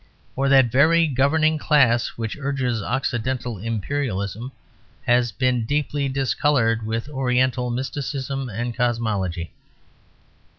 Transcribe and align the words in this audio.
For 0.33 0.49
that 0.49 0.71
very 0.71 1.05
governing 1.05 1.59
class 1.59 2.17
which 2.17 2.35
urges 2.35 2.81
Occidental 2.81 3.59
Imperialism 3.59 4.51
has 5.05 5.31
been 5.31 5.63
deeply 5.63 6.09
discoloured 6.09 6.83
with 6.83 7.07
Oriental 7.07 7.69
mysticism 7.69 8.49
and 8.49 8.75
Cosmology. 8.75 9.51